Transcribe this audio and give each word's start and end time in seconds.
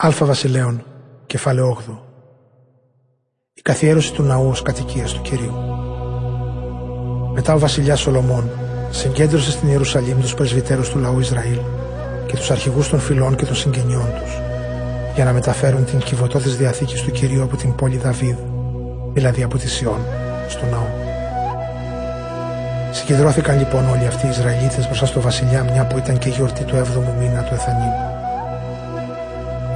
Αλφα 0.00 0.24
Βασιλέων, 0.24 0.84
κεφάλαιο 1.26 1.68
8. 1.88 1.98
Η 3.54 3.60
καθιέρωση 3.62 4.12
του 4.12 4.22
ναού 4.22 4.48
ως 4.48 4.62
κατοικίας 4.62 5.12
του 5.12 5.20
Κυρίου. 5.20 5.52
Μετά 7.34 7.54
ο 7.54 7.58
βασιλιάς 7.58 8.00
Σολομών 8.00 8.50
συγκέντρωσε 8.90 9.50
στην 9.50 9.68
Ιερουσαλήμ 9.68 10.20
τους 10.20 10.34
πρεσβυτέρους 10.34 10.88
του 10.90 10.98
λαού 10.98 11.18
Ισραήλ 11.20 11.58
και 12.26 12.36
τους 12.36 12.50
αρχηγούς 12.50 12.88
των 12.88 12.98
φυλών 12.98 13.36
και 13.36 13.44
των 13.44 13.54
συγγενειών 13.54 14.12
τους 14.22 14.40
για 15.14 15.24
να 15.24 15.32
μεταφέρουν 15.32 15.84
την 15.84 15.98
κυβωτό 15.98 16.38
της 16.38 16.56
Διαθήκης 16.56 17.02
του 17.02 17.10
Κυρίου 17.10 17.42
από 17.42 17.56
την 17.56 17.74
πόλη 17.74 17.96
Δαβίδ, 17.96 18.36
δηλαδή 19.12 19.42
από 19.42 19.58
τη 19.58 19.68
Σιών, 19.68 20.00
στο 20.48 20.66
ναό. 20.66 20.88
Συγκεντρώθηκαν 22.92 23.58
λοιπόν 23.58 23.88
όλοι 23.88 24.06
αυτοί 24.06 24.26
οι 24.26 24.30
Ισραηλίτες 24.30 24.86
μπροστά 24.86 25.06
στο 25.06 25.20
βασιλιά 25.20 25.62
μια 25.62 25.86
που 25.86 25.98
ήταν 25.98 26.18
και 26.18 26.28
γιορτή 26.28 26.64
του 26.64 26.74
7ου 26.74 27.18
μήνα 27.18 27.42
του 27.42 27.54
Εθανήμου. 27.54 28.18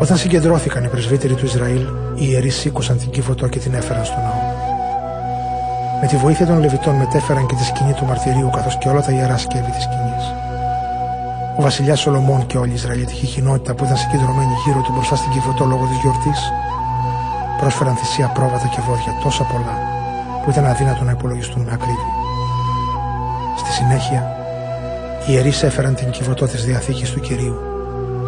Όταν 0.02 0.16
συγκεντρώθηκαν 0.16 0.84
οι 0.84 0.88
πρεσβύτεροι 0.88 1.34
του 1.34 1.44
Ισραήλ, 1.44 1.82
οι 2.14 2.26
ιερείς 2.30 2.56
σήκωσαν 2.56 2.98
την 2.98 3.10
κυβωτό 3.10 3.48
και 3.48 3.58
την 3.58 3.74
έφεραν 3.74 4.04
στο 4.04 4.16
ναό. 4.16 4.42
Με 6.00 6.06
τη 6.06 6.16
βοήθεια 6.16 6.46
των 6.46 6.60
Λεβιτών 6.60 6.94
μετέφεραν 6.94 7.46
και 7.46 7.54
τη 7.54 7.64
σκηνή 7.64 7.92
του 7.92 8.04
μαρτυρίου 8.04 8.50
καθώς 8.50 8.78
και 8.78 8.88
όλα 8.88 9.02
τα 9.02 9.12
ιερά 9.12 9.38
σκεύη 9.38 9.70
της 9.70 9.82
σκηνής. 9.82 10.24
Ο 11.58 11.62
βασιλιάς 11.62 12.00
Σολομών 12.00 12.46
και 12.46 12.58
όλη 12.58 12.70
η 12.70 12.74
Ισραηλιτική 12.74 13.26
κοινότητα 13.26 13.74
που 13.74 13.84
ήταν 13.84 13.96
συγκεντρωμένη 13.96 14.52
γύρω 14.64 14.80
του 14.80 14.92
μπροστά 14.92 15.16
στην 15.16 15.30
κυβωτό 15.30 15.64
λόγω 15.64 15.86
της 15.86 15.98
γιορτής, 16.02 16.40
πρόσφεραν 17.58 17.94
θυσία 17.96 18.26
πρόβατα 18.26 18.66
και 18.66 18.80
βόδια 18.86 19.12
τόσα 19.22 19.44
πολλά 19.44 19.76
που 20.44 20.50
ήταν 20.50 20.64
αδύνατο 20.66 21.04
να 21.04 21.10
υπολογιστούν 21.10 21.62
με 21.62 21.72
ακρίβεια. 21.72 22.12
Στη 23.56 23.72
συνέχεια, 23.72 24.36
οι 25.26 25.32
ιερείς 25.32 25.62
έφεραν 25.62 25.94
την 25.94 26.10
κυβωτό 26.10 26.46
της 26.46 26.64
διαθήκης 26.64 27.10
του 27.10 27.20
κυρίου 27.20 27.71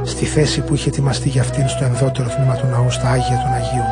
στη 0.05 0.25
θέση 0.25 0.61
που 0.61 0.75
είχε 0.75 0.89
ετοιμαστεί 0.89 1.29
για 1.29 1.43
αυτήν 1.43 1.69
στο 1.69 1.85
ενδότερο 1.85 2.29
τμήμα 2.29 2.55
του 2.55 2.67
ναού 2.67 2.91
στα 2.91 3.11
Άγια 3.11 3.41
των 3.43 3.53
Αγίων 3.59 3.91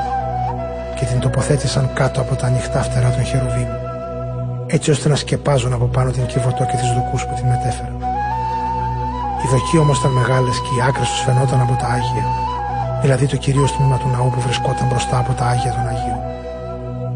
και 0.98 1.04
την 1.04 1.20
τοποθέτησαν 1.20 1.90
κάτω 1.94 2.20
από 2.20 2.34
τα 2.34 2.46
ανοιχτά 2.46 2.82
φτερά 2.82 3.10
των 3.10 3.24
χερουβίμ 3.24 3.68
έτσι 4.66 4.90
ώστε 4.90 5.08
να 5.08 5.16
σκεπάζουν 5.16 5.72
από 5.72 5.84
πάνω 5.84 6.10
την 6.10 6.26
κυβωτό 6.26 6.64
και 6.70 6.76
τις 6.76 6.92
δοκούς 6.96 7.26
που 7.26 7.34
την 7.34 7.46
μετέφεραν. 7.46 7.96
Οι 9.44 9.48
δοκοί 9.50 9.78
όμως 9.78 9.98
ήταν 9.98 10.10
μεγάλες 10.10 10.56
και 10.60 10.72
οι 10.76 10.82
άκρες 10.88 11.08
τους 11.08 11.20
φαινόταν 11.20 11.60
από 11.60 11.74
τα 11.80 11.86
Άγια 11.86 12.24
δηλαδή 13.02 13.26
το 13.26 13.36
κυρίως 13.36 13.76
τμήμα 13.76 13.96
του 13.96 14.08
ναού 14.08 14.30
που 14.30 14.40
βρισκόταν 14.40 14.88
μπροστά 14.88 15.18
από 15.18 15.32
τα 15.32 15.44
Άγια 15.44 15.72
των 15.72 15.88
Αγίων. 15.88 16.20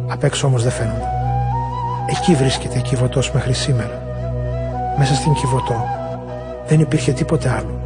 Απ' 0.08 0.24
έξω 0.24 0.46
όμως 0.46 0.62
δεν 0.62 0.72
φαίνονταν. 0.72 1.10
Εκεί 2.06 2.34
βρίσκεται 2.34 2.78
η 2.78 2.82
κυβωτός 2.82 3.32
μέχρι 3.32 3.52
σήμερα. 3.52 4.02
Μέσα 4.98 5.14
στην 5.14 5.32
κυβωτό 5.32 5.84
δεν 6.66 6.80
υπήρχε 6.80 7.12
τίποτε 7.12 7.48
άλλο 7.48 7.80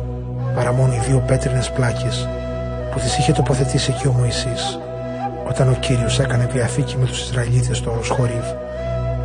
παρά 0.54 0.72
μόνο 0.72 0.92
οι 0.94 0.98
δύο 1.08 1.22
πέτρινες 1.26 1.70
πλάκες 1.70 2.28
που 2.92 2.98
τις 2.98 3.18
είχε 3.18 3.32
τοποθετήσει 3.32 3.92
εκεί 3.94 4.06
ο 4.08 4.12
Μωυσής 4.12 4.78
όταν 5.48 5.68
ο 5.68 5.76
Κύριος 5.80 6.18
έκανε 6.18 6.48
διαθήκη 6.52 6.96
με 6.96 7.06
τους 7.06 7.22
Ισραηλίτες 7.22 7.76
στο 7.76 7.98
Σχορίβ 8.02 8.46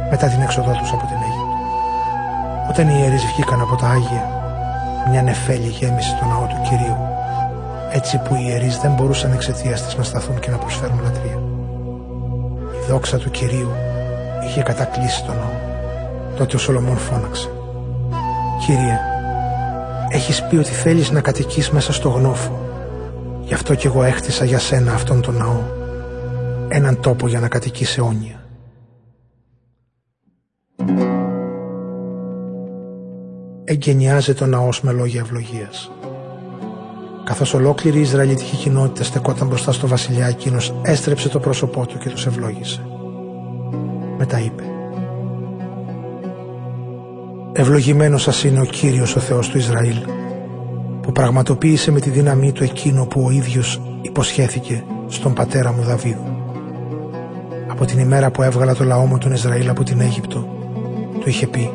μετά 0.10 0.28
την 0.28 0.42
έξοδό 0.42 0.72
τους 0.72 0.92
από 0.92 1.06
την 1.06 1.16
Αίγυπτο. 1.16 1.56
Όταν 2.70 2.88
οι 2.88 2.96
ιερείς 3.00 3.26
βγήκαν 3.26 3.62
από 3.62 3.76
τα 3.76 3.88
Άγια 3.88 4.30
μια 5.10 5.22
νεφέλη 5.22 5.68
γέμισε 5.68 6.18
το 6.20 6.26
ναό 6.26 6.46
του 6.46 6.62
Κυρίου 6.70 6.98
έτσι 7.92 8.18
που 8.18 8.36
οι 8.36 8.46
ιερείς 8.48 8.80
δεν 8.80 8.92
μπορούσαν 8.92 9.32
εξαιτίας 9.32 9.86
της 9.86 9.96
να 9.96 10.04
σταθούν 10.04 10.40
και 10.40 10.50
να 10.50 10.58
προσφέρουν 10.58 11.00
λατρεία. 11.04 11.40
Η 12.74 12.92
δόξα 12.92 13.18
του 13.18 13.32
Κυρίου 13.32 13.72
είχε 14.46 14.62
κατακλείσει 14.62 15.24
το 15.24 15.32
ναό. 15.32 15.56
Τότε 16.38 16.56
ο 16.56 16.60
Σολομών 16.60 16.98
φώναξε 16.98 17.50
«Κύριε, 18.66 19.00
Έχεις 20.16 20.44
πει 20.44 20.56
ότι 20.56 20.72
θέλεις 20.72 21.12
να 21.12 21.22
κατοικείς 21.22 21.70
μέσα 21.70 21.94
στο 21.94 22.10
γνώφο. 22.10 22.70
Γι' 23.42 23.54
αυτό 23.54 23.76
κι 23.76 23.88
εγώ 23.88 24.04
έχτισα 24.04 24.46
για 24.46 24.60
σένα 24.60 24.94
αυτόν 24.94 25.22
τον 25.22 25.36
ναό. 25.36 25.62
Έναν 26.68 27.00
τόπο 27.02 27.28
για 27.28 27.40
να 27.40 27.48
κατοικείς 27.48 27.98
αιώνια. 27.98 28.46
Εγκαινιάζεται 33.64 34.44
ο 34.44 34.48
ναός 34.48 34.82
με 34.82 34.92
λόγια 34.92 35.22
ευλογίας. 35.22 35.92
Καθώς 37.24 37.54
ολόκληρη 37.54 37.98
η 37.98 38.02
Ισραηλιτική 38.02 38.56
κοινότητα 38.56 39.04
στεκόταν 39.04 39.48
μπροστά 39.48 39.72
στο 39.72 39.88
βασιλιά 39.88 40.28
εκείνος 40.28 40.76
έστρεψε 40.82 41.30
το 41.30 41.40
πρόσωπό 41.40 41.86
του 41.86 41.98
και 41.98 42.10
τους 42.10 42.26
ευλόγησε. 42.26 42.82
Μετά 44.18 44.40
είπε 44.40 44.75
Ευλογημένος 47.58 48.22
σας 48.22 48.44
είναι 48.44 48.60
ο 48.60 48.66
Κύριος 48.66 49.16
ο 49.16 49.20
Θεός 49.20 49.50
του 49.50 49.58
Ισραήλ, 49.58 49.98
που 51.02 51.12
πραγματοποίησε 51.12 51.92
με 51.92 52.00
τη 52.00 52.10
δύναμή 52.10 52.52
του 52.52 52.64
εκείνο 52.64 53.06
που 53.06 53.24
ο 53.26 53.32
ίδιος 53.32 53.82
υποσχέθηκε 54.02 54.84
στον 55.08 55.34
πατέρα 55.34 55.72
μου 55.72 55.82
Δαβίδ. 55.82 56.16
Από 57.68 57.86
την 57.86 58.00
ημέρα 58.00 58.32
που 58.32 58.42
έβγαλα 58.42 58.76
το 58.76 58.84
λαό 58.84 59.06
μου 59.06 59.18
τον 59.18 59.32
Ισραήλ 59.32 59.70
από 59.70 59.84
την 59.84 60.00
Αίγυπτο, 60.00 60.48
του 61.20 61.30
είχε 61.30 61.48
πει 61.48 61.72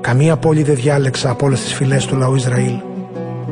«Καμία 0.00 0.36
πόλη 0.36 0.62
δεν 0.62 0.74
διάλεξα 0.74 1.30
από 1.30 1.46
όλες 1.46 1.60
τις 1.60 1.74
φυλές 1.74 2.06
του 2.06 2.16
λαού 2.16 2.34
Ισραήλ 2.34 2.74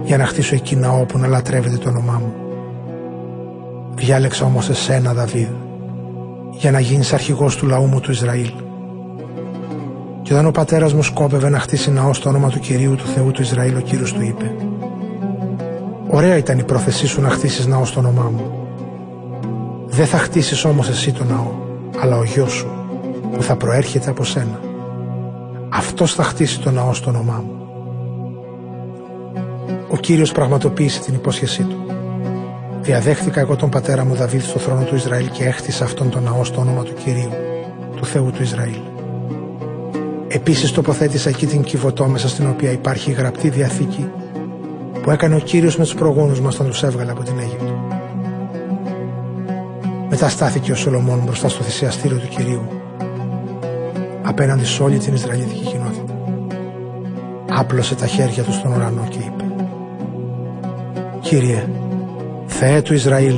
για 0.04 0.16
να 0.16 0.26
χτίσω 0.26 0.54
εκεί 0.54 0.76
ναό 0.76 1.04
που 1.04 1.18
να 1.18 1.26
λατρεύεται 1.26 1.76
το 1.76 1.88
όνομά 1.88 2.22
μου. 2.24 2.32
Διάλεξα 3.94 4.44
όμως 4.44 4.68
εσένα 4.68 5.12
Δαβίδ 5.14 5.48
για 6.50 6.70
να 6.70 6.80
γίνεις 6.80 7.12
αρχηγός 7.12 7.56
του 7.56 7.66
λαού 7.66 7.86
μου 7.86 8.00
του 8.00 8.10
Ισραήλ 8.10 8.50
και 10.32 10.38
όταν 10.38 10.50
ο 10.50 10.54
πατέρας 10.54 10.94
μου 10.94 11.02
σκόπευε 11.02 11.48
να 11.48 11.58
χτίσει 11.58 11.90
ναό 11.90 12.12
στο 12.12 12.28
όνομα 12.28 12.48
του 12.48 12.58
κυρίου 12.58 12.94
του 12.94 13.06
Θεού 13.06 13.30
του 13.30 13.42
Ισραήλ, 13.42 13.76
ο 13.76 13.80
κύριος 13.80 14.12
του 14.12 14.22
είπε: 14.22 14.54
Ωραία 16.08 16.36
ήταν 16.36 16.58
η 16.58 16.64
πρόθεσή 16.64 17.06
σου 17.06 17.20
να 17.20 17.28
χτίσεις 17.28 17.66
ναό 17.66 17.84
στο 17.84 18.00
όνομά 18.00 18.32
μου. 18.36 18.66
Δεν 19.86 20.06
θα 20.06 20.18
χτίσεις 20.18 20.64
όμως 20.64 20.88
εσύ 20.88 21.12
το 21.12 21.24
ναό, 21.24 21.50
αλλά 22.00 22.16
ο 22.18 22.24
γιος 22.24 22.52
σου, 22.52 22.66
που 23.32 23.42
θα 23.42 23.56
προέρχεται 23.56 24.10
από 24.10 24.24
σένα. 24.24 24.60
Αυτός 25.68 26.14
θα 26.14 26.22
χτίσει 26.22 26.60
το 26.60 26.70
ναό 26.70 26.92
στο 26.92 27.10
όνομά 27.10 27.44
μου. 27.46 27.66
Ο 29.90 29.96
κύριος 29.96 30.32
πραγματοποίησε 30.32 31.00
την 31.00 31.14
υπόσχεσή 31.14 31.62
του. 31.62 31.86
Διαδέχθηκα 32.80 33.40
εγώ 33.40 33.56
τον 33.56 33.70
πατέρα 33.70 34.04
μου 34.04 34.14
Δαβίδ 34.14 34.42
στο 34.42 34.58
θρόνο 34.58 34.84
του 34.84 34.94
Ισραήλ 34.94 35.30
και 35.30 35.44
έχτισα 35.44 35.84
αυτόν 35.84 36.10
τον 36.10 36.22
ναό 36.22 36.44
στο 36.44 36.60
όνομα 36.60 36.82
του 36.82 36.94
κυρίου, 37.04 37.30
του 37.96 38.06
Θεού 38.06 38.30
του 38.30 38.42
Ισραήλ. 38.42 38.91
Επίσης 40.34 40.72
τοποθέτησα 40.72 41.28
εκεί 41.28 41.46
την 41.46 41.62
κυβωτό 41.62 42.06
μέσα 42.06 42.28
στην 42.28 42.48
οποία 42.48 42.70
υπάρχει 42.70 43.10
η 43.10 43.12
γραπτή 43.12 43.48
διαθήκη 43.48 44.10
που 45.02 45.10
έκανε 45.10 45.34
ο 45.34 45.38
Κύριος 45.38 45.76
με 45.76 45.84
τους 45.84 45.94
προγόνους 45.94 46.40
μας 46.40 46.54
όταν 46.54 46.66
τους 46.68 46.82
έβγαλε 46.82 47.10
από 47.10 47.22
την 47.22 47.38
Αίγυπτο. 47.38 47.86
Μετά 50.10 50.28
στάθηκε 50.28 50.72
ο 50.72 50.74
Σολομών 50.74 51.22
μπροστά 51.24 51.48
στο 51.48 51.62
θυσιαστήριο 51.62 52.18
του 52.18 52.28
Κυρίου 52.28 52.68
απέναντι 54.22 54.64
σε 54.64 54.82
όλη 54.82 54.98
την 54.98 55.14
Ισραηλίτικη 55.14 55.64
κοινότητα. 55.64 56.14
Άπλωσε 57.48 57.94
τα 57.94 58.06
χέρια 58.06 58.42
του 58.42 58.52
στον 58.52 58.72
ουρανό 58.72 59.06
και 59.08 59.18
είπε 59.18 59.44
«Κύριε, 61.20 61.68
Θεέ 62.46 62.82
του 62.82 62.94
Ισραήλ, 62.94 63.36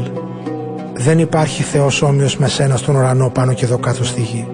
δεν 0.95 1.19
υπάρχει 1.19 1.63
Θεός 1.63 2.03
όμοιος 2.03 2.37
με 2.37 2.49
σένα 2.49 2.77
στον 2.77 2.97
ουρανό 2.97 3.31
πάνω 3.31 3.53
και 3.53 3.65
εδώ 3.65 3.79
κάτω 3.79 4.05
στη 4.05 4.21
γη. 4.21 4.49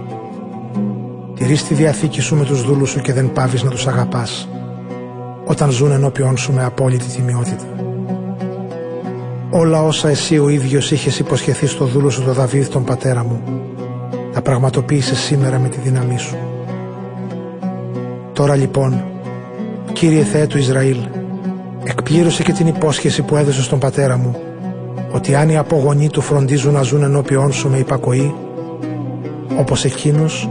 Τηρείς 1.50 1.65
τη 1.65 1.75
διαθήκη 1.75 2.21
σου 2.21 2.37
με 2.37 2.44
τους 2.44 2.62
δούλους 2.62 2.91
σου 2.91 3.00
και 3.00 3.12
δεν 3.12 3.33
πάβεις 3.33 3.62
να 3.62 3.71
τους 3.71 3.87
αγαπάς 3.87 4.49
όταν 5.44 5.71
ζουν 5.71 5.91
ενώπιόν 5.91 6.37
σου 6.37 6.53
με 6.53 6.65
απόλυτη 6.65 7.05
τιμιότητα. 7.05 7.65
Όλα 9.50 9.83
όσα 9.83 10.09
εσύ 10.09 10.39
ο 10.39 10.49
ίδιος 10.49 10.91
είχες 10.91 11.19
υποσχεθεί 11.19 11.66
στο 11.66 11.84
δούλο 11.84 12.10
σου 12.10 12.22
το 12.22 12.33
Δαβίδ 12.33 12.66
τον 12.66 12.84
πατέρα 12.84 13.25
μου 13.25 13.43
τα 14.33 14.43
πραγματοποίησες 14.43 15.19
σήμερα 15.19 15.59
με 15.59 15.69
τη 15.69 15.78
δύναμή 15.81 16.19
σου. 16.19 16.37
Τώρα 18.33 18.55
λοιπόν, 18.55 19.05
Κύριε 19.93 20.22
Θεέ 20.22 20.47
του 20.47 20.59
Ισραήλ, 20.59 20.99
εκπλήρωσε 21.84 22.43
και 22.43 22.53
την 22.53 22.66
υπόσχεση 22.66 23.22
που 23.22 23.37
έδωσε 23.37 23.62
στον 23.62 23.78
πατέρα 23.78 24.16
μου 24.16 24.37
ότι 25.13 25.34
αν 25.34 25.48
οι 25.48 25.57
απογονοί 25.57 26.09
του 26.09 26.21
φροντίζουν 26.21 26.72
να 26.72 26.83
ζουν 26.83 27.03
ενώπιόν 27.03 27.53
σου 27.53 27.69
με 27.69 27.78
υπακοή 27.78 28.34
όπως 29.59 29.84
εκείνος 29.84 30.48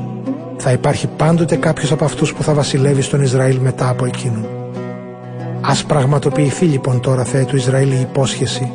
θα 0.62 0.72
υπάρχει 0.72 1.08
πάντοτε 1.08 1.56
κάποιος 1.56 1.92
από 1.92 2.06
αυτούς 2.06 2.34
που 2.34 2.44
θα 2.44 2.54
βασιλεύει 2.54 3.02
στον 3.02 3.22
Ισραήλ 3.22 3.58
μετά 3.58 3.90
από 3.90 4.06
εκείνον. 4.06 4.46
Ας 5.62 5.84
πραγματοποιηθεί 5.84 6.66
λοιπόν 6.66 7.00
τώρα 7.00 7.24
Θεέ 7.24 7.46
του 7.46 7.56
Ισραήλ 7.56 7.92
η 7.92 8.00
υπόσχεση 8.00 8.72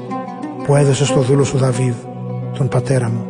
που 0.65 0.77
έδωσε 0.77 1.05
στο 1.05 1.21
δούλο 1.21 1.45
σου 1.45 1.59
Δαβίδ, 1.59 1.95
τον 2.59 2.69
πατέρα 2.69 3.09
μου. 3.09 3.27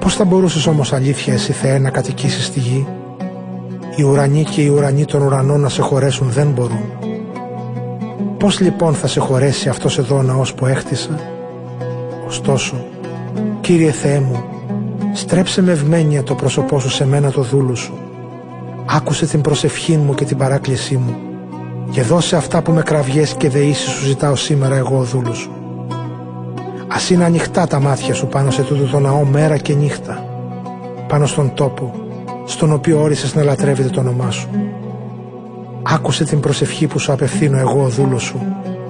Πώς 0.00 0.14
θα 0.14 0.24
μπορούσες 0.24 0.66
όμως 0.66 0.92
αλήθεια 0.92 1.32
εσύ 1.32 1.52
Θεέ 1.52 1.78
να 1.78 1.90
κατοικήσεις 1.90 2.46
στη 2.46 2.60
γη; 2.60 2.86
Οι 3.96 4.02
ουρανοί 4.02 4.44
και 4.44 4.62
οι 4.62 4.68
ουρανοί 4.68 5.04
των 5.04 5.22
ουρανών 5.22 5.60
να 5.60 5.68
σε 5.68 5.82
χωρέσουν 5.82 6.28
δεν 6.30 6.50
μπορούν. 6.50 6.84
Πώς 8.38 8.60
λοιπόν 8.60 8.94
θα 8.94 9.06
σε 9.06 9.20
χωρέσει 9.20 9.68
αυτός 9.68 9.98
εδώ 9.98 10.16
ο 10.16 10.22
ναός 10.22 10.54
που 10.54 10.66
έχτισα. 10.66 11.20
Ωστόσο, 12.26 12.84
Κύριε 13.60 13.90
Θεέ 13.90 14.20
μου, 14.20 14.44
Στρέψε 15.16 15.62
με 15.62 15.72
ευμένεια 15.72 16.22
το 16.22 16.34
πρόσωπό 16.34 16.80
σου 16.80 16.90
σε 16.90 17.06
μένα 17.06 17.30
το 17.30 17.42
δούλου 17.42 17.76
σου. 17.76 17.98
Άκουσε 18.86 19.26
την 19.26 19.40
προσευχή 19.40 19.96
μου 19.96 20.14
και 20.14 20.24
την 20.24 20.36
παράκλησή 20.36 20.96
μου 20.96 21.16
και 21.90 22.02
δώσε 22.02 22.36
αυτά 22.36 22.62
που 22.62 22.72
με 22.72 22.82
κραυγές 22.82 23.34
και 23.34 23.48
δεήσεις 23.48 23.90
σου 23.90 24.04
ζητάω 24.04 24.36
σήμερα 24.36 24.76
εγώ 24.76 24.98
ο 24.98 25.02
δούλος 25.02 25.36
σου. 25.38 25.50
Ας 26.88 27.10
είναι 27.10 27.24
ανοιχτά 27.24 27.66
τα 27.66 27.80
μάτια 27.80 28.14
σου 28.14 28.26
πάνω 28.26 28.50
σε 28.50 28.62
τούτο 28.62 28.84
το 28.84 28.98
ναό 28.98 29.24
μέρα 29.24 29.56
και 29.56 29.74
νύχτα, 29.74 30.24
πάνω 31.08 31.26
στον 31.26 31.54
τόπο, 31.54 31.94
στον 32.44 32.72
οποίο 32.72 33.00
όρισες 33.00 33.34
να 33.34 33.42
λατρεύεται 33.42 33.88
το 33.88 34.00
όνομά 34.00 34.30
σου. 34.30 34.48
Άκουσε 35.82 36.24
την 36.24 36.40
προσευχή 36.40 36.86
που 36.86 36.98
σου 36.98 37.12
απευθύνω 37.12 37.58
εγώ 37.58 37.82
ο 37.82 37.88
δούλος 37.88 38.22
σου 38.22 38.40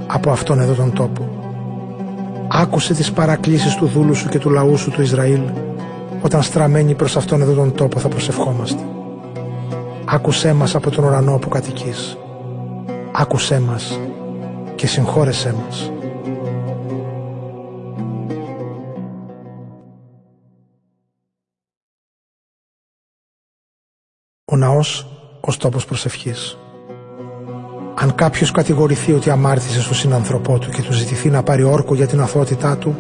από 0.06 0.30
αυτόν 0.30 0.60
εδώ 0.60 0.72
τον 0.72 0.92
τόπο. 0.92 1.28
Άκουσε 2.48 2.94
τις 2.94 3.12
παρακλήσεις 3.12 3.74
του 3.74 3.86
δούλου 3.86 4.14
σου 4.14 4.28
και 4.28 4.38
του 4.38 4.50
λαού 4.50 4.76
σου 4.76 4.90
του 4.90 5.02
Ισραήλ 5.02 5.40
όταν 6.24 6.42
στραμμένοι 6.42 6.94
προς 6.94 7.16
αυτόν 7.16 7.40
εδώ 7.40 7.54
τον 7.54 7.74
τόπο 7.74 7.98
θα 7.98 8.08
προσευχόμαστε. 8.08 8.82
Άκουσέ 10.06 10.52
μας 10.52 10.74
από 10.74 10.90
τον 10.90 11.04
ουρανό 11.04 11.38
που 11.38 11.48
κατοικείς. 11.48 12.16
Άκουσέ 13.12 13.60
μας 13.60 14.00
και 14.74 14.86
συγχώρεσέ 14.86 15.54
μας. 15.64 15.92
Ο 24.44 24.56
ναός 24.56 25.06
ως 25.40 25.56
τόπος 25.56 25.84
προσευχής. 25.84 26.58
Αν 27.94 28.14
κάποιος 28.14 28.50
κατηγορηθεί 28.50 29.12
ότι 29.12 29.30
αμάρτησε 29.30 29.80
στον 29.80 29.94
συνανθρωπό 29.94 30.58
του 30.58 30.70
και 30.70 30.82
του 30.82 30.92
ζητηθεί 30.92 31.30
να 31.30 31.42
πάρει 31.42 31.62
όρκο 31.62 31.94
για 31.94 32.06
την 32.06 32.20
αθωότητά 32.20 32.76
του 32.76 32.96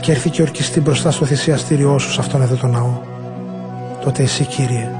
και 0.00 0.12
έρθει 0.12 0.30
και 0.30 0.42
ορκιστεί 0.42 0.80
μπροστά 0.80 1.10
στο 1.10 1.24
θυσιαστήριό 1.24 1.98
σου 1.98 2.10
σε 2.10 2.20
αυτόν 2.20 2.42
εδώ 2.42 2.54
τον 2.54 2.70
ναό, 2.70 3.00
τότε 4.04 4.22
εσύ 4.22 4.44
Κύριε, 4.44 4.90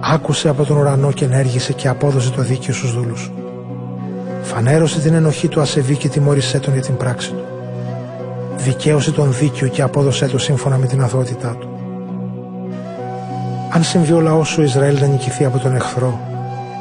άκουσε 0.00 0.48
από 0.48 0.64
τον 0.64 0.76
ουρανό 0.76 1.12
και 1.12 1.24
ενέργησε 1.24 1.72
και 1.72 1.88
απόδοσε 1.88 2.30
το 2.30 2.42
δίκαιο 2.42 2.74
στους 2.74 2.94
δούλους 2.94 3.20
σου. 3.20 3.32
Φανέρωσε 4.42 5.00
την 5.00 5.14
ενοχή 5.14 5.48
του 5.48 5.60
ασεβή 5.60 5.96
και 5.96 6.08
τιμώρησέ 6.08 6.58
τον 6.58 6.72
για 6.72 6.82
την 6.82 6.96
πράξη 6.96 7.30
του. 7.30 7.44
Δικαίωσε 8.56 9.12
τον 9.12 9.32
δίκαιο 9.32 9.68
και 9.68 9.82
απόδοσέ 9.82 10.26
το 10.26 10.38
σύμφωνα 10.38 10.76
με 10.76 10.86
την 10.86 11.02
αθωότητά 11.02 11.56
του. 11.60 11.68
Αν 13.70 13.82
συμβεί 13.82 14.12
ο 14.12 14.20
λαός 14.20 14.48
σου 14.48 14.62
Ισραήλ 14.62 15.00
να 15.00 15.06
νικηθεί 15.06 15.44
από 15.44 15.58
τον 15.58 15.74
εχθρό, 15.74 16.20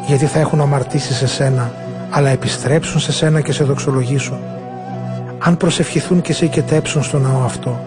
γιατί 0.07 0.25
θα 0.25 0.39
έχουν 0.39 0.61
αμαρτήσει 0.61 1.13
σε 1.13 1.27
σένα, 1.27 1.71
αλλά 2.09 2.29
επιστρέψουν 2.29 2.99
σε 2.99 3.11
σένα 3.11 3.41
και 3.41 3.51
σε 3.51 3.63
δοξολογήσουν. 3.63 4.37
Αν 5.47 5.57
προσευχηθούν 5.57 6.21
και 6.21 6.33
σε 6.33 6.45
οικετέψουν 6.45 7.03
στο 7.03 7.17
ναό 7.17 7.43
αυτό, 7.43 7.79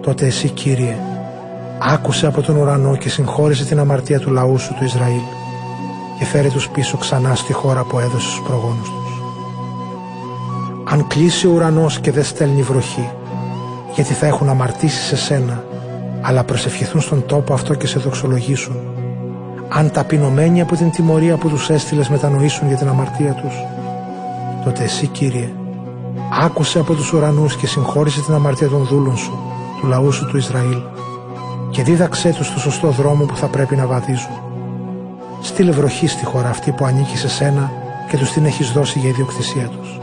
τότε 0.00 0.26
εσύ 0.26 0.48
Κύριε, 0.48 0.96
άκουσε 1.78 2.26
από 2.26 2.42
τον 2.42 2.56
ουρανό 2.56 2.96
και 2.96 3.08
συγχώρησε 3.08 3.64
την 3.64 3.78
αμαρτία 3.78 4.18
του 4.18 4.30
λαού 4.30 4.58
σου 4.58 4.74
του 4.74 4.84
Ισραήλ 4.84 5.20
και 6.18 6.24
φέρε 6.24 6.48
τους 6.48 6.68
πίσω 6.68 6.96
ξανά 6.96 7.34
στη 7.34 7.52
χώρα 7.52 7.84
που 7.84 7.98
έδωσε 7.98 8.28
στους 8.28 8.42
προγόνους 8.46 8.88
τους. 8.88 9.22
Αν 10.84 11.06
κλείσει 11.06 11.46
ο 11.46 11.50
ουρανός 11.50 12.00
και 12.00 12.10
δεν 12.10 12.24
στέλνει 12.24 12.62
βροχή, 12.62 13.10
γιατί 13.94 14.12
θα 14.12 14.26
έχουν 14.26 14.48
αμαρτήσει 14.48 15.02
σε 15.02 15.16
σένα, 15.16 15.64
αλλά 16.20 16.44
προσευχηθούν 16.44 17.00
στον 17.00 17.26
τόπο 17.26 17.54
αυτό 17.54 17.74
και 17.74 17.86
σε 17.86 17.98
δοξολογήσουν, 17.98 18.76
αν 19.68 19.90
ταπεινωμένοι 19.90 20.60
από 20.60 20.76
την 20.76 20.90
τιμωρία 20.90 21.36
που 21.36 21.48
τους 21.48 21.70
έστειλες 21.70 22.08
μετανοήσουν 22.08 22.68
για 22.68 22.76
την 22.76 22.88
αμαρτία 22.88 23.32
τους, 23.32 23.54
τότε 24.64 24.82
εσύ 24.82 25.06
Κύριε, 25.06 25.48
άκουσε 26.42 26.78
από 26.78 26.94
τους 26.94 27.12
ουρανούς 27.12 27.56
και 27.56 27.66
συγχώρησε 27.66 28.20
την 28.20 28.34
αμαρτία 28.34 28.68
των 28.68 28.84
δούλων 28.84 29.16
σου, 29.16 29.38
του 29.80 29.86
λαού 29.86 30.12
σου 30.12 30.26
του 30.26 30.36
Ισραήλ, 30.36 30.82
και 31.70 31.82
δίδαξέ 31.82 32.32
τους 32.32 32.46
στο 32.46 32.58
σωστό 32.58 32.90
δρόμο 32.90 33.24
που 33.24 33.36
θα 33.36 33.46
πρέπει 33.46 33.76
να 33.76 33.86
βαδίζουν. 33.86 34.42
Στείλε 35.40 35.70
βροχή 35.70 36.06
στη 36.06 36.24
χώρα 36.24 36.48
αυτή 36.48 36.70
που 36.70 36.84
ανήκει 36.84 37.16
σε 37.16 37.28
σένα 37.28 37.72
και 38.10 38.16
τους 38.16 38.32
την 38.32 38.44
έχεις 38.44 38.72
δώσει 38.72 38.98
για 38.98 39.08
ιδιοκτησία 39.08 39.68
τους. 39.68 39.98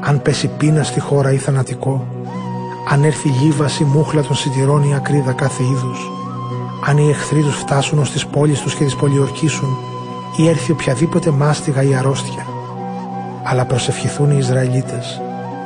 Αν 0.00 0.22
πέσει 0.22 0.48
πείνα 0.48 0.82
στη 0.82 1.00
χώρα 1.00 1.32
ή 1.32 1.36
θανατικό, 1.36 2.06
αν 2.90 3.04
έρθει 3.04 3.28
λίβαση, 3.28 3.84
μούχλα 3.84 4.22
των 4.22 4.36
συντηρών 4.36 4.82
ή 4.82 4.94
ακρίδα 4.94 5.32
κάθε 5.32 5.62
είδους, 5.62 6.10
αν 6.86 6.98
οι 6.98 7.08
εχθροί 7.08 7.42
τους 7.42 7.56
φτάσουν 7.56 7.98
ως 7.98 8.10
τις 8.10 8.26
πόλεις 8.26 8.60
τους 8.60 8.74
και 8.74 8.84
τις 8.84 8.96
πολιορκήσουν 8.96 9.76
ή 10.36 10.48
έρθει 10.48 10.72
οποιαδήποτε 10.72 11.30
μάστιγα 11.30 11.82
ή 11.82 11.94
αρρώστια. 11.94 12.45
Αλλά 13.48 13.64
προσευχηθούν 13.64 14.30
οι 14.30 14.36
Ισραηλίτες, 14.38 15.20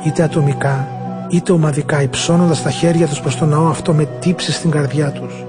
είτε 0.05 0.23
ατομικά, 0.23 0.87
είτε 1.29 1.51
ομαδικά, 1.51 2.01
υψώνοντας 2.01 2.61
τα 2.61 2.69
χέρια 2.69 3.07
τους 3.07 3.19
προς 3.19 3.37
τον 3.37 3.49
ναό 3.49 3.67
αυτό 3.67 3.93
με 3.93 4.07
τύψη 4.19 4.51
στην 4.51 4.71
καρδιά 4.71 5.11
τους. 5.11 5.45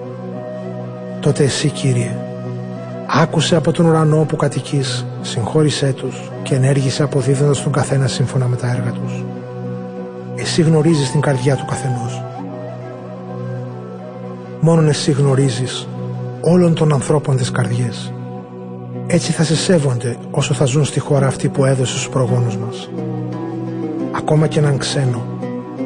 Τότε 1.20 1.44
εσύ, 1.44 1.68
Κύριε, 1.68 2.16
άκουσε 3.06 3.56
από 3.56 3.72
τον 3.72 3.86
ουρανό 3.86 4.24
που 4.28 4.36
κατοικείς, 4.36 5.06
συγχώρησέ 5.20 5.92
τους 5.92 6.30
και 6.42 6.54
ενέργησε 6.54 7.02
αποδίδοντας 7.02 7.62
τον 7.62 7.72
καθένα 7.72 8.06
σύμφωνα 8.06 8.46
με 8.46 8.56
τα 8.56 8.70
έργα 8.70 8.90
τους. 8.90 9.24
Εσύ 10.36 10.62
γνωρίζεις 10.62 11.10
την 11.10 11.20
καρδιά 11.20 11.56
του 11.56 11.64
καθενός 11.64 12.22
μόνον 14.64 14.88
εσύ 14.88 15.12
γνωρίζεις 15.12 15.88
όλων 16.40 16.74
των 16.74 16.92
ανθρώπων 16.92 17.36
τις 17.36 17.50
καρδιές. 17.50 18.12
Έτσι 19.14 19.32
θα 19.32 19.44
σε 19.44 19.56
σέβονται 19.56 20.16
όσο 20.30 20.54
θα 20.54 20.64
ζουν 20.64 20.84
στη 20.84 21.00
χώρα 21.00 21.26
αυτή 21.26 21.48
που 21.48 21.64
έδωσε 21.64 21.92
στους 21.92 22.08
προγόνους 22.08 22.56
μας. 22.56 22.90
Ακόμα 24.16 24.46
και 24.46 24.58
έναν 24.58 24.78
ξένο 24.78 25.26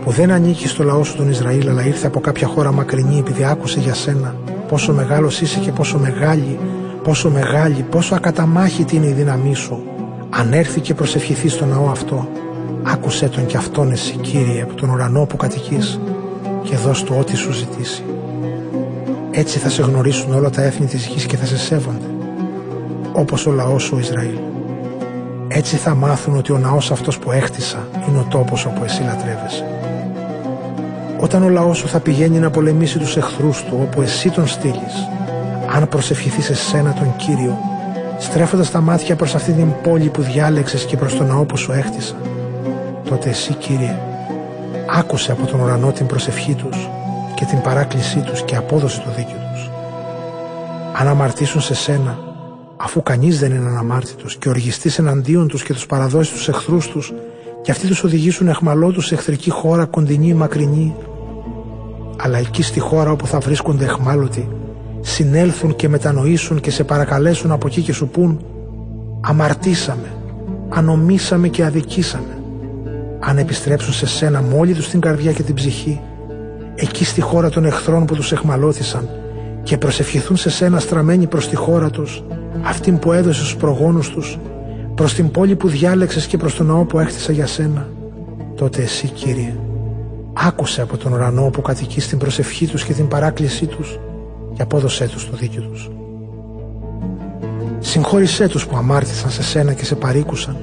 που 0.05 0.11
δεν 0.11 0.31
ανήκει 0.31 0.69
στο 0.69 0.85
λαό 0.85 1.05
σου 1.05 1.17
τον 1.17 1.31
Ισραήλ 1.31 1.69
αλλά 1.69 1.87
ήρθε 1.87 2.07
από 2.07 2.21
κάποια 2.21 2.47
χώρα 2.47 2.73
μακρινή 2.73 3.19
επειδή 3.19 3.45
άκουσε 3.45 3.81
για 3.81 3.95
σένα 3.95 4.35
πόσο 4.69 4.93
μεγάλος 4.93 5.41
είσαι 5.41 5.59
και 5.59 5.73
πόσο 5.73 5.99
μεγάλη, 5.99 6.59
πόσο 7.03 7.31
μεγάλη, 7.31 7.83
πόσο 7.91 8.15
ακαταμάχητη 8.15 8.97
είναι 8.97 9.07
η 9.07 9.13
δύναμή 9.13 9.55
σου. 9.55 9.83
Αν 10.31 10.53
έρθει 10.53 10.81
και 10.81 10.95
προσευχηθεί 10.95 11.49
στο 11.49 11.65
ναό 11.65 11.89
αυτό, 11.89 12.29
άκουσέ 12.83 13.29
τον 13.29 13.47
κι 13.47 13.57
αυτόν 13.57 13.93
εσύ 13.93 14.17
Κύριε 14.17 14.63
από 14.63 14.75
τον 14.75 14.91
ουρανό 14.91 15.27
που 15.27 15.37
κατοικείς 15.37 16.01
και 16.63 16.77
δώσ' 16.77 17.03
του 17.03 17.17
ό,τι 17.19 17.37
σου 17.37 17.53
ζητήσει. 17.53 18.03
Έτσι 19.31 19.59
θα 19.59 19.69
σε 19.69 19.83
γνωρίσουν 19.83 20.35
όλα 20.35 20.51
τα 20.51 20.63
έθνη 20.63 20.87
της 20.87 21.07
γης 21.07 21.27
και 21.27 21.37
θα 21.37 21.47
σε 21.47 21.59
σέβονται, 21.59 22.16
όπως 23.17 23.47
ο 23.47 23.51
λαός 23.51 23.93
ο 23.93 23.99
Ισραήλ. 23.99 24.39
Έτσι 25.49 25.77
θα 25.77 25.95
μάθουν 25.95 26.37
ότι 26.37 26.53
ο 26.53 26.59
ναός 26.59 26.91
αυτός 26.91 27.19
που 27.19 27.33
έχτισα 27.33 27.89
είναι 28.09 28.19
ο 28.19 28.27
τόπος 28.31 28.65
όπου 28.65 28.85
εσύ 28.85 29.03
λατρεύεσαι. 29.03 29.65
Όταν 31.21 31.43
ο 31.43 31.49
λαός 31.49 31.79
σου 31.79 31.89
θα 31.89 32.01
πηγαίνει 32.01 32.39
να 32.39 32.51
πολεμήσει 32.51 32.99
τους 32.99 33.17
εχθρούς 33.17 33.65
του 33.65 33.79
όπου 33.83 34.03
εσύ 34.03 34.31
τον 34.31 34.47
στείλεις, 34.47 35.09
αν 35.75 35.89
προσευχηθείς 35.89 36.45
σε 36.45 36.55
σένα 36.55 36.93
τον 36.93 37.17
Κύριο, 37.17 37.59
στρέφοντας 38.19 38.71
τα 38.71 38.81
μάτια 38.81 39.17
προς 39.17 39.35
αυτή 39.35 39.53
την 39.53 39.73
πόλη 39.83 40.09
που 40.09 40.23
διάλεξες 40.23 40.85
και 40.85 40.97
προς 40.97 41.17
τον 41.17 41.27
ναό 41.27 41.45
που 41.45 41.57
σου 41.57 41.73
έχτισα, 41.73 42.15
τότε 43.09 43.29
εσύ 43.29 43.55
Κύριε, 43.55 43.99
άκουσε 44.99 45.33
από 45.33 45.47
τον 45.47 45.61
ουρανό 45.61 45.93
την 45.93 46.07
προσευχή 46.07 46.55
τους 46.55 46.89
και 47.35 47.45
την 47.45 47.61
παράκλησή 47.61 48.21
τους 48.21 48.43
και 48.43 48.57
απόδοση 48.57 49.01
το 49.01 49.11
δίκιο 49.17 49.37
τους. 49.53 49.71
Αν 51.01 51.09
αμαρτήσουν 51.09 51.61
σε 51.61 51.75
σένα, 51.75 52.19
αφού 52.77 53.03
κανείς 53.03 53.39
δεν 53.39 53.51
είναι 53.51 53.69
αναμάρτητος 53.69 54.37
και 54.37 54.49
οργιστείς 54.49 54.99
εναντίον 54.99 55.49
τους 55.49 55.63
και 55.63 55.73
τους 55.73 55.87
παραδώσει 55.87 56.33
τους 56.33 56.49
εχθρούς 56.49 56.89
τους 56.89 57.13
και 57.63 57.71
αυτοί 57.71 57.87
τους 57.87 58.05
οδηγήσουν 58.05 58.49
εχμαλώτους 58.49 59.07
σε 59.07 59.15
εχθρική 59.15 59.51
χώρα 59.51 59.85
κοντινή 59.85 60.29
ή 60.29 60.35
μακρινή, 60.35 60.95
αλλά 62.17 62.39
εκεί 62.39 62.63
στη 62.63 62.81
χώρα 62.81 63.11
όπου 63.11 63.27
θα 63.27 63.39
βρίσκονται 63.39 63.85
εχμάλωτοι, 63.85 64.49
συνέλθουν 65.01 65.77
και 65.77 65.89
μετανοήσουν 65.89 66.61
και 66.61 66.71
σε 66.71 66.85
παρακαλέσουν 66.85 67.51
από 67.51 67.67
εκεί 67.67 67.83
και 67.83 67.93
σου 67.93 68.09
πούν 68.09 68.45
«Αμαρτήσαμε, 69.21 70.13
ανομήσαμε 70.69 71.49
και 71.49 71.65
αδικήσαμε». 71.65 72.39
Αν 73.21 73.39
επιστρέψουν 73.39 73.93
σε 73.93 74.07
σένα 74.07 74.43
μόλι 74.43 74.75
τους 74.75 74.89
την 74.89 75.01
καρδιά 75.01 75.33
και 75.33 75.43
την 75.43 75.55
ψυχή, 75.55 76.01
εκεί 76.75 77.05
στη 77.05 77.21
χώρα 77.21 77.51
των 77.51 77.65
εχθρών 77.65 78.05
που 78.05 78.15
τους 78.15 78.33
εχμαλώθησαν 78.33 79.09
και 79.63 79.79
προσευχηθούν 79.79 80.37
σε 80.37 80.51
σένα 80.51 80.79
στραμμένοι 80.79 81.27
προς 81.27 81.49
τη 81.49 81.57
χώρα 81.57 81.91
τους, 81.91 82.23
αυτήν 82.63 82.99
που 82.99 83.13
έδωσε 83.13 83.41
στους 83.41 83.57
προγόνους 83.57 84.11
τους, 84.11 84.39
προς 84.95 85.15
την 85.15 85.31
πόλη 85.31 85.57
που 85.57 85.69
διάλεξες 85.69 86.27
και 86.27 86.37
προς 86.37 86.55
τον 86.55 86.67
ναό 86.67 86.85
που 86.85 86.99
έχτισα 86.99 87.33
για 87.33 87.47
σένα, 87.47 87.89
τότε 88.55 88.83
εσύ 88.83 89.09
Κύριε, 89.09 89.55
άκουσε 90.33 90.83
από 90.83 90.97
τον 90.97 91.13
ουρανό 91.13 91.51
που 91.51 91.63
κατοικεί 91.63 92.01
την 92.01 92.19
προσευχή 92.19 92.67
τους 92.67 92.85
και 92.85 92.93
την 92.93 93.09
παράκλησή 93.09 93.67
τους 93.67 93.99
και 94.55 94.63
απόδωσέ 94.63 95.09
τους 95.09 95.31
το 95.31 95.37
δίκιο 95.37 95.63
τους. 95.63 95.91
Συγχώρησέ 97.79 98.49
τους 98.49 98.67
που 98.67 98.77
αμάρτησαν 98.77 99.31
σε 99.31 99.43
σένα 99.43 99.73
και 99.73 99.85
σε 99.85 99.95
παρήκουσαν 99.95 100.57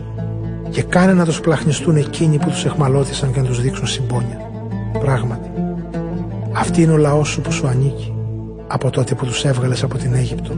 και 0.70 0.82
κάνε 0.82 1.14
να 1.14 1.26
τους 1.26 1.40
πλαχνιστούν 1.40 1.96
εκείνοι 1.96 2.38
που 2.38 2.50
τους 2.50 2.66
εχμαλώθησαν 2.66 3.34
και 3.34 3.40
να 3.40 3.46
τους 3.46 3.62
δείξουν 3.62 3.88
συμπόνια. 3.88 4.52
Πράγματι, 5.00 5.50
αυτή 6.52 6.82
είναι 6.82 6.92
ο 6.92 6.98
λαός 6.98 7.28
σου 7.28 7.42
που 7.42 7.52
σου 7.52 7.68
ανήκει 7.68 8.14
από 8.74 8.90
τότε 8.90 9.16
που 9.16 9.26
τους 9.26 9.44
έβγαλες 9.44 9.84
από 9.84 9.98
την 9.98 10.14
Αίγυπτο 10.14 10.54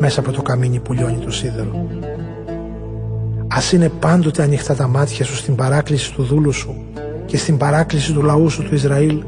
μέσα 0.00 0.20
από 0.20 0.32
το 0.32 0.42
καμίνι 0.42 0.80
που 0.80 0.92
λιώνει 0.92 1.18
το 1.24 1.30
σίδερο. 1.30 1.86
Ας 3.48 3.72
είναι 3.72 3.88
πάντοτε 3.88 4.42
ανοιχτά 4.42 4.74
τα 4.74 4.86
μάτια 4.86 5.24
σου 5.24 5.36
στην 5.36 5.54
παράκληση 5.54 6.12
του 6.12 6.22
δούλου 6.22 6.52
σου 6.52 6.84
και 7.26 7.36
στην 7.36 7.56
παράκληση 7.56 8.12
του 8.12 8.22
λαού 8.22 8.48
σου 8.48 8.62
του 8.62 8.74
Ισραήλ 8.74 9.22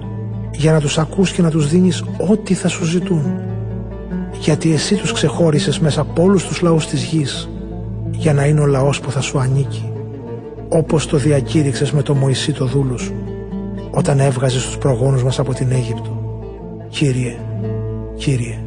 για 0.52 0.72
να 0.72 0.80
τους 0.80 0.98
ακούς 0.98 1.32
και 1.32 1.42
να 1.42 1.50
τους 1.50 1.68
δίνεις 1.68 2.04
ό,τι 2.30 2.54
θα 2.54 2.68
σου 2.68 2.84
ζητούν. 2.84 3.40
Γιατί 4.40 4.72
εσύ 4.72 4.94
τους 4.94 5.12
ξεχώρισες 5.12 5.78
μέσα 5.78 6.00
από 6.00 6.22
όλους 6.22 6.46
τους 6.46 6.60
λαούς 6.60 6.86
της 6.86 7.02
γης 7.02 7.48
για 8.10 8.32
να 8.32 8.46
είναι 8.46 8.60
ο 8.60 8.66
λαός 8.66 9.00
που 9.00 9.10
θα 9.10 9.20
σου 9.20 9.38
ανήκει 9.38 9.92
όπως 10.68 11.06
το 11.06 11.16
διακήρυξες 11.16 11.92
με 11.92 12.02
το 12.02 12.14
Μωυσή 12.14 12.52
το 12.52 12.64
δούλο 12.64 12.98
σου 12.98 13.14
όταν 13.90 14.20
έβγαζες 14.20 14.64
τους 14.66 14.78
προγόνους 14.78 15.22
μας 15.22 15.38
από 15.38 15.54
την 15.54 15.70
Αίγυπτο. 15.70 16.22
Κύριε, 16.88 17.36
Κύριε. 18.16 18.58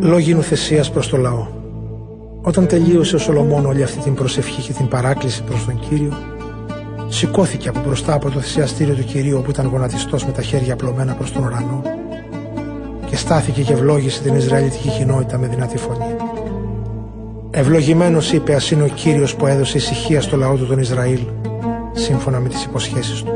Λόγοι 0.00 0.34
νουθεσίας 0.34 0.90
προς 0.90 1.08
το 1.08 1.16
λαό. 1.16 1.46
Όταν 2.42 2.66
τελείωσε 2.66 3.16
ο 3.16 3.18
Σολομών 3.18 3.66
όλη 3.66 3.82
αυτή 3.82 3.98
την 3.98 4.14
προσευχή 4.14 4.62
και 4.62 4.72
την 4.72 4.88
παράκληση 4.88 5.42
προς 5.42 5.64
τον 5.64 5.80
Κύριο, 5.88 6.12
σηκώθηκε 7.08 7.68
από 7.68 7.80
μπροστά 7.86 8.14
από 8.14 8.30
το 8.30 8.40
θυσιαστήριο 8.40 8.94
του 8.94 9.04
Κυρίου 9.04 9.42
που 9.44 9.50
ήταν 9.50 9.66
γονατιστός 9.66 10.24
με 10.24 10.32
τα 10.32 10.42
χέρια 10.42 10.72
απλωμένα 10.72 11.14
προς 11.14 11.32
τον 11.32 11.44
ουρανό 11.44 11.82
και 13.06 13.16
στάθηκε 13.16 13.62
και 13.62 13.72
ευλόγησε 13.72 14.22
την 14.22 14.34
Ισραηλιτική 14.34 14.88
κοινότητα 14.88 15.38
με 15.38 15.46
δυνατή 15.46 15.78
φωνή. 15.78 16.16
Ευλογημένος 17.50 18.32
είπε, 18.32 18.54
Α 18.54 18.60
είναι 18.72 18.82
ο 18.82 18.88
κύριος 18.88 19.36
που 19.36 19.46
έδωσε 19.46 19.76
ησυχία 19.76 20.20
στο 20.20 20.36
λαό 20.36 20.56
του 20.56 20.66
τον 20.66 20.78
Ισραήλ, 20.78 21.20
σύμφωνα 21.94 22.40
με 22.40 22.48
τις 22.48 22.64
υποσχέσεις 22.64 23.22
του. 23.22 23.32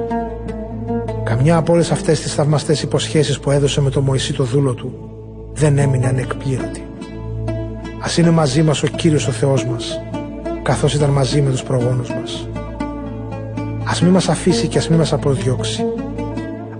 Καμιά 1.24 1.56
από 1.56 1.72
όλες 1.72 1.90
αυτές 1.90 2.20
τις 2.20 2.34
θαυμαστές 2.34 2.82
υποσχέσεις 2.82 3.38
που 3.40 3.50
έδωσε 3.50 3.80
με 3.80 3.90
το 3.90 4.00
Μωυσή 4.00 4.32
το 4.32 4.44
δούλο 4.44 4.74
του 4.74 4.92
δεν 5.52 5.78
έμεινε 5.78 6.06
ανεκπλήρωτη. 6.06 6.80
Α 7.98 8.10
είναι 8.18 8.30
μαζί 8.30 8.62
μας 8.62 8.82
ο 8.82 8.86
κύριος 8.86 9.28
ο 9.28 9.30
Θεός 9.30 9.66
μας, 9.66 10.00
καθώς 10.62 10.94
ήταν 10.94 11.10
μαζί 11.10 11.42
με 11.42 11.50
τους 11.50 11.62
προγόνους 11.62 12.08
μας. 12.10 12.48
Α 13.84 14.02
μην 14.02 14.12
μας 14.12 14.28
αφήσει 14.28 14.68
και 14.68 14.78
ας 14.78 14.88
μην 14.88 14.98
μας 14.98 15.12
αποδιώξει. 15.12 15.82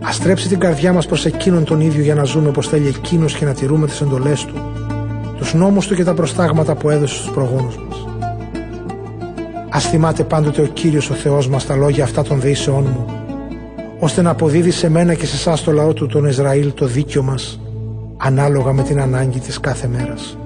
Α 0.06 0.12
στρέψει 0.12 0.49
την 0.49 0.58
καρδιά 0.58 0.92
μας 0.92 1.06
προς 1.06 1.26
εκείνον 1.26 1.64
τον 1.64 1.80
ίδιο 1.80 2.02
για 2.02 2.14
να 2.14 2.25
ζούμε 2.25 2.49
όπως 2.49 2.68
θέλει 2.68 2.88
εκείνος 2.88 3.35
και 3.35 3.44
να 3.44 3.52
τηρούμε 3.52 3.87
τις 3.87 4.00
εντολές 4.00 4.44
του 4.44 4.54
τους 5.38 5.54
νόμους 5.54 5.87
του 5.87 5.94
και 5.94 6.04
τα 6.04 6.14
προστάγματα 6.14 6.75
που 6.75 6.90
έδωσε 6.90 7.14
στους 7.14 7.30
προγόνους 7.30 7.76
μας. 7.76 7.88
Ας 9.78 9.88
θυμάται 9.88 10.25
πάντοτε 10.25 10.62
ο 10.62 10.64
Κύριος 10.64 11.11
ο 11.11 11.14
Θεός 11.14 11.49
μας 11.49 11.66
τα 11.66 11.76
λόγια 11.76 12.04
αυτά 12.04 12.23
των 12.23 12.40
δεήσεών 12.40 12.82
μου, 12.82 13.06
ώστε 13.99 14.23
να 14.23 14.30
αποδίδει 14.30 14.70
σε 14.70 14.88
μένα 14.88 15.14
και 15.14 15.26
σε 15.26 15.35
εσάς 15.35 15.62
το 15.62 15.73
λαό 15.73 15.92
του 15.92 16.06
τον 16.06 16.25
Ισραήλ 16.25 16.75
το 16.75 16.87
δίκιο 16.87 17.23
μας, 17.23 17.61
ανάλογα 18.16 18.73
με 18.73 18.82
την 18.82 19.00
ανάγκη 19.00 19.38
της 19.38 19.61
κάθε 19.61 19.87
μέρας. 19.87 20.38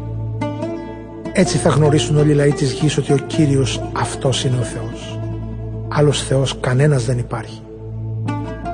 Έτσι 1.32 1.58
θα 1.58 1.68
γνωρίσουν 1.68 2.16
όλοι 2.16 2.30
οι 2.30 2.34
λαοί 2.34 2.52
της 2.52 2.72
γης 2.72 2.96
ότι 2.96 3.12
ο 3.12 3.16
Κύριος 3.26 3.82
αυτός 3.92 4.44
είναι 4.44 4.56
ο 4.60 4.62
Θεός. 4.64 5.18
Άλλος 5.88 6.22
Θεός 6.22 6.60
κανένας 6.60 7.04
δεν 7.04 7.18
υπάρχει. 7.18 7.60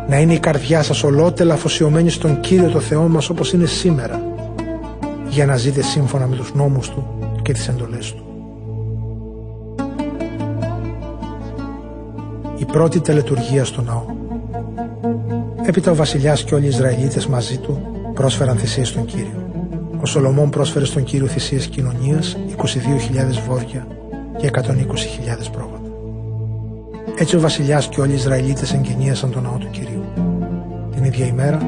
Να 0.09 0.19
είναι 0.19 0.35
η 0.35 0.39
καρδιά 0.39 0.83
σας 0.83 1.03
ολότελα 1.03 1.55
αφοσιωμένη 1.55 2.11
στον 2.11 2.41
Κύριο 2.41 2.69
το 2.69 2.81
Θεό 2.81 3.09
μας 3.09 3.29
όπως 3.31 3.53
είναι 3.53 3.67
σήμερα 3.67 4.23
για 5.29 5.47
να 5.47 5.57
ζείτε 5.57 5.83
σύμφωνα 5.83 6.27
με 6.27 6.37
τους 6.37 6.55
νόμους 6.55 6.89
Του 6.89 7.07
και 7.43 7.53
τις 7.53 7.69
εντολές 7.69 8.13
Του. 8.13 8.28
Πρώτη 12.73 13.01
τελετουργία 13.01 13.65
στο 13.65 13.83
ναό. 13.83 14.05
Έπειτα 15.67 15.91
ο 15.91 15.95
βασιλιάς 15.95 16.45
και 16.45 16.55
όλοι 16.55 16.65
οι 16.65 16.69
Ισραηλίτες 16.69 17.27
μαζί 17.27 17.59
του 17.59 17.81
πρόσφεραν 18.15 18.57
θυσίες 18.57 18.89
στον 18.89 19.05
Κύριο. 19.05 19.51
Ο 20.01 20.07
Σολομών 20.07 20.51
πρόσφερε 20.51 20.85
στον 20.85 21.05
Κύριο 21.05 21.27
θυσίες 21.27 21.67
κοινωνίας 21.67 22.37
22.000 22.57 22.65
βόδια 23.49 23.87
και 24.37 24.51
120.000 24.53 24.61
πρόβατα. 25.53 25.91
Έτσι 27.19 27.37
ο 27.37 27.41
βασιλιάς 27.41 27.89
και 27.89 28.01
όλοι 28.01 28.11
οι 28.11 28.15
Ισραηλίτες 28.15 28.73
εγκαινίασαν 28.73 29.31
τον 29.31 29.43
ναό 29.43 29.57
του 29.59 29.71
Κυρίου. 29.71 30.05
Την 30.95 31.05
ίδια 31.05 31.27
ημέρα 31.27 31.59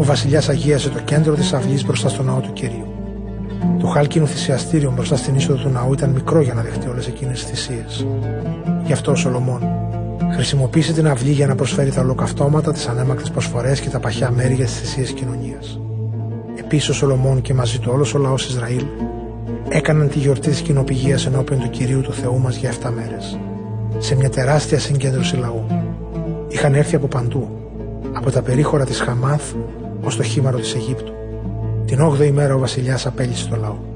ο 0.00 0.04
βασιλιάς 0.04 0.48
αγίασε 0.48 0.88
το 0.88 0.98
κέντρο 0.98 1.34
της 1.34 1.52
αυλής 1.52 1.84
μπροστά 1.84 2.08
στο 2.08 2.22
ναό 2.22 2.40
του 2.40 2.52
κυρίου. 2.52 2.86
Το 3.80 3.86
χάλκινο 3.86 4.26
θυσιαστήριο 4.26 4.92
μπροστά 4.94 5.16
στην 5.16 5.34
είσοδο 5.34 5.62
του 5.62 5.68
ναού 5.68 5.92
ήταν 5.92 6.10
μικρό 6.10 6.40
για 6.40 6.54
να 6.54 6.62
δεχτεί 6.62 6.88
όλες 6.88 7.06
εκείνες 7.06 7.44
τις 7.44 7.50
θυσίες. 7.50 8.06
Γι' 8.84 8.92
αυτό 8.92 9.12
ο 9.12 9.14
Σολομών 9.14 9.79
χρησιμοποίησε 10.32 10.92
την 10.92 11.08
αυλή 11.08 11.30
για 11.30 11.46
να 11.46 11.54
προσφέρει 11.54 11.90
τα 11.90 12.00
ολοκαυτώματα, 12.00 12.72
τις 12.72 12.86
ανέμακτες 12.88 13.30
προσφορές 13.30 13.80
και 13.80 13.88
τα 13.88 14.00
παχιά 14.00 14.30
μέρη 14.30 14.54
για 14.54 14.64
τις 14.64 14.74
θυσίες 14.74 15.12
κοινωνίας. 15.12 15.80
Επίσης 16.58 16.88
ο 16.88 16.92
Σολομών 16.92 17.40
και 17.40 17.54
μαζί 17.54 17.78
του 17.78 17.90
όλος 17.92 18.14
ο 18.14 18.18
λαός 18.18 18.46
Ισραήλ 18.48 18.84
έκαναν 19.68 20.08
τη 20.08 20.18
γιορτή 20.18 20.50
της 20.50 20.60
κοινοπηγίας 20.60 21.26
ενώπιον 21.26 21.60
του 21.60 21.70
κυρίου 21.70 22.00
του 22.00 22.12
Θεού 22.12 22.38
μας 22.38 22.56
για 22.56 22.70
7 22.70 22.90
μέρες. 22.90 23.38
Σε 23.98 24.16
μια 24.16 24.30
τεράστια 24.30 24.78
συγκέντρωση 24.78 25.36
λαού. 25.36 25.66
Είχαν 26.48 26.74
έρθει 26.74 26.94
από 26.94 27.06
παντού, 27.06 27.48
από 28.12 28.30
τα 28.30 28.42
περίχωρα 28.42 28.84
της 28.84 29.00
Χαμάθ 29.00 29.52
ως 30.02 30.16
το 30.16 30.22
χήμαρο 30.22 30.58
της 30.58 30.74
Αιγύπτου. 30.74 31.12
Την 31.84 31.98
8η 32.00 32.30
μέρα 32.30 32.54
ο 32.54 32.58
βασιλιάς 32.58 33.06
απέλυσε 33.06 33.48
το 33.48 33.56
λαό. 33.56 33.89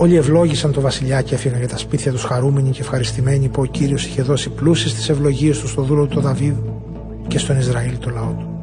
Όλοι 0.00 0.16
ευλόγησαν 0.16 0.72
το 0.72 0.80
βασιλιά 0.80 1.22
και 1.22 1.34
έφυγαν 1.34 1.58
για 1.58 1.68
τα 1.68 1.76
σπίτια 1.76 2.12
τους 2.12 2.24
χαρούμενοι 2.24 2.70
και 2.70 2.80
ευχαριστημένοι 2.80 3.48
που 3.48 3.62
ο 3.62 3.64
Κύριος 3.64 4.06
είχε 4.06 4.22
δώσει 4.22 4.50
πλούσιες 4.50 4.94
τις 4.94 5.08
ευλογίες 5.08 5.58
του 5.58 5.68
στο 5.68 5.82
δούλο 5.82 6.06
του 6.06 6.20
Δαβίδ 6.20 6.56
και 7.28 7.38
στον 7.38 7.58
Ισραήλ 7.58 7.98
το 7.98 8.10
λαό 8.10 8.34
του. 8.38 8.57